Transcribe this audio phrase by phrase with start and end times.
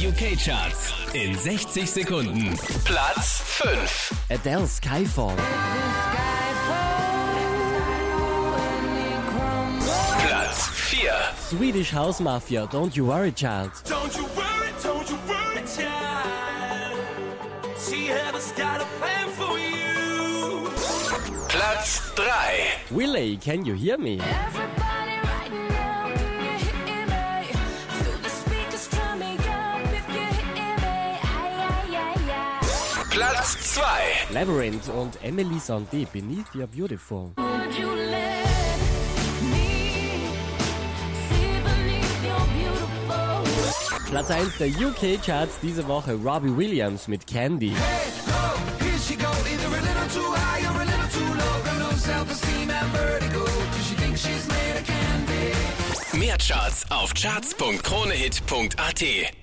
[0.00, 2.56] UK-Charts in 60 Sekunden.
[2.86, 4.12] Platz 5.
[4.30, 5.36] Adele Skyfall.
[10.26, 11.10] Platz 4.
[11.36, 13.72] Swedish House Mafia, Don't You Worry Child.
[13.84, 16.98] Don't you worry, don't you worry, child.
[17.78, 20.70] She has got a plan for you.
[21.50, 22.96] Platz 3.
[22.96, 24.18] Willie, Can You Hear Me?
[24.18, 24.79] Everybody
[33.20, 33.82] Platz 2.
[34.32, 37.32] Labyrinth und Emily Sandé, Beneath your beautiful?
[44.08, 47.58] Platz 1 der UK-Charts diese Woche Robbie Williams mit high low.
[54.86, 55.52] Candy.
[56.18, 59.39] Mehr Charts auf charts.kronehit.at.